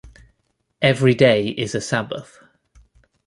[0.81, 2.39] Every day is a sabbath.